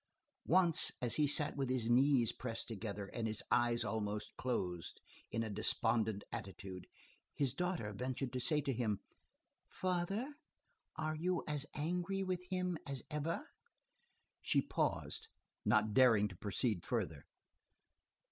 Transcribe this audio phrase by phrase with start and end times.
[0.47, 5.43] Once as he sat with his knees pressed together, and his eyes almost closed, in
[5.43, 6.87] a despondent attitude,
[7.35, 8.99] his daughter ventured to say to him:—
[9.69, 10.33] "Father,
[10.95, 13.47] are you as angry with him as ever?"
[14.41, 15.27] She paused,
[15.65, 17.27] not daring to proceed further.